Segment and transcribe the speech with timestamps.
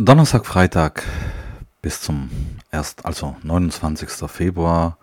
[0.00, 1.02] Donnerstag, Freitag
[1.82, 2.30] bis zum
[2.70, 4.08] 1., also 29.
[4.30, 4.96] Februar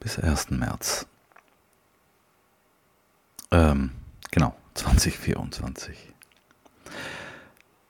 [0.00, 0.50] bis 1.
[0.50, 1.06] März.
[3.52, 3.92] Ähm,
[4.32, 5.96] genau, 2024.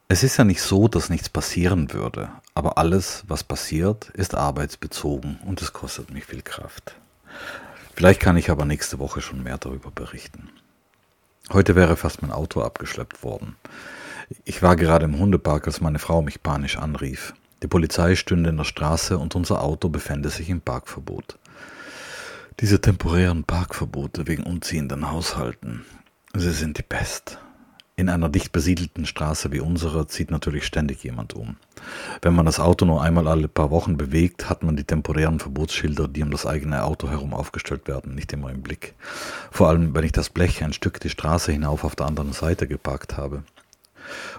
[0.08, 5.40] Es ist ja nicht so, dass nichts passieren würde, aber alles, was passiert, ist arbeitsbezogen
[5.46, 6.96] und es kostet mich viel Kraft.
[7.94, 10.50] Vielleicht kann ich aber nächste Woche schon mehr darüber berichten.
[11.50, 13.56] Heute wäre fast mein Auto abgeschleppt worden.
[14.44, 17.34] Ich war gerade im Hundepark, als meine Frau mich panisch anrief.
[17.62, 21.38] Die Polizei stünde in der Straße und unser Auto befände sich im Parkverbot.
[22.60, 25.84] Diese temporären Parkverbote wegen umziehenden Haushalten,
[26.34, 27.38] sie sind die Pest.
[27.94, 31.56] In einer dicht besiedelten Straße wie unserer zieht natürlich ständig jemand um.
[32.22, 36.08] Wenn man das Auto nur einmal alle paar Wochen bewegt, hat man die temporären Verbotsschilder,
[36.08, 38.94] die um das eigene Auto herum aufgestellt werden, nicht immer im Blick.
[39.50, 42.66] Vor allem, wenn ich das Blech ein Stück die Straße hinauf auf der anderen Seite
[42.66, 43.44] geparkt habe.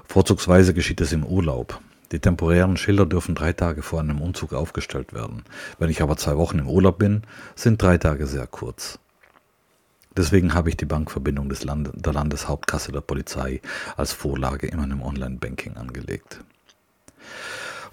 [0.06, 1.80] Vorzugsweise geschieht es im Urlaub.
[2.12, 5.44] Die temporären Schilder dürfen drei Tage vor einem Umzug aufgestellt werden.
[5.80, 7.24] Wenn ich aber zwei Wochen im Urlaub bin,
[7.56, 9.00] sind drei Tage sehr kurz.
[10.16, 13.62] Deswegen habe ich die Bankverbindung des Land der Landeshauptkasse der Polizei
[13.98, 16.42] als Vorlage in meinem Online-Banking angelegt.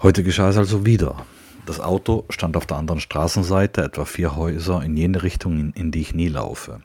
[0.03, 1.25] Heute geschah es also wieder.
[1.65, 5.91] Das Auto stand auf der anderen Straßenseite, etwa vier Häuser in jene Richtung, in, in
[5.91, 6.81] die ich nie laufe.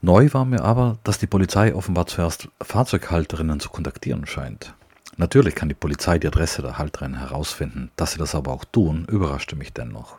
[0.00, 4.74] Neu war mir aber, dass die Polizei offenbar zuerst Fahrzeughalterinnen zu kontaktieren scheint.
[5.16, 9.06] Natürlich kann die Polizei die Adresse der Halterin herausfinden, dass sie das aber auch tun,
[9.10, 10.18] überraschte mich dennoch.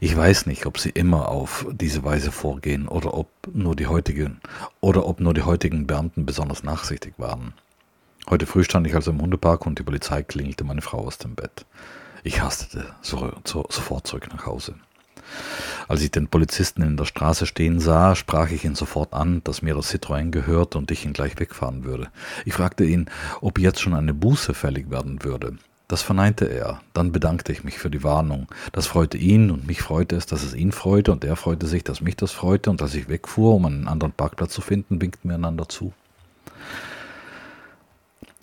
[0.00, 4.40] Ich weiß nicht, ob sie immer auf diese Weise vorgehen oder ob nur die heutigen
[4.80, 7.54] oder ob nur die heutigen Beamten besonders nachsichtig waren.
[8.28, 11.36] Heute früh stand ich also im Hundepark und die Polizei klingelte meine Frau aus dem
[11.36, 11.64] Bett.
[12.24, 14.74] Ich hastete so, so, sofort zurück nach Hause.
[15.88, 19.62] Als ich den Polizisten in der Straße stehen sah, sprach ich ihn sofort an, dass
[19.62, 22.08] mir das Citroën gehört und ich ihn gleich wegfahren würde.
[22.44, 23.06] Ich fragte ihn,
[23.40, 25.56] ob jetzt schon eine Buße fällig werden würde.
[25.88, 26.80] Das verneinte er.
[26.94, 28.48] Dann bedankte ich mich für die Warnung.
[28.72, 31.84] Das freute ihn und mich freute es, dass es ihn freute und er freute sich,
[31.84, 35.28] dass mich das freute und als ich wegfuhr, um einen anderen Parkplatz zu finden, winkten
[35.28, 35.92] wir einander zu.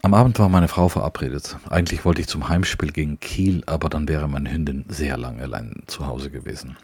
[0.01, 1.57] Am Abend war meine Frau verabredet.
[1.69, 5.83] Eigentlich wollte ich zum Heimspiel gegen Kiel, aber dann wäre meine Hündin sehr lange allein
[5.87, 6.77] zu Hause gewesen.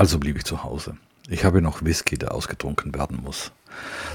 [0.00, 0.96] Also blieb ich zu Hause.
[1.28, 3.52] Ich habe noch Whisky, der ausgetrunken werden muss.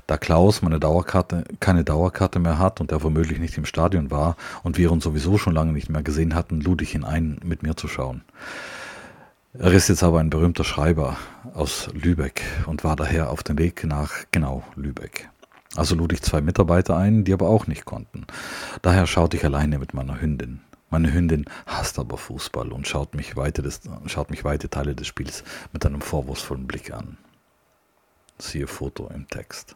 [0.08, 4.36] Da Klaus meine Dauerkarte, keine Dauerkarte mehr hat und er womöglich nicht im Stadion war
[4.64, 7.62] und wir uns sowieso schon lange nicht mehr gesehen hatten, lud ich ihn ein, mit
[7.62, 8.24] mir zu schauen.
[9.54, 11.18] Er ist jetzt aber ein berühmter Schreiber
[11.54, 15.30] aus Lübeck und war daher auf dem Weg nach genau Lübeck.
[15.76, 18.26] Also lud ich zwei Mitarbeiter ein, die aber auch nicht konnten.
[18.82, 20.62] Daher schaute ich alleine mit meiner Hündin.
[20.90, 25.08] Meine Hündin hasst aber Fußball und schaut mich weite, des, schaut mich weite Teile des
[25.08, 27.18] Spiels mit einem vorwurfsvollen Blick an.
[28.38, 29.76] Siehe Foto im Text.